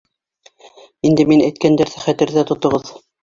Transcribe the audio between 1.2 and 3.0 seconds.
мин әйткәндәрҙе хәтерҙә тотоғоҙ.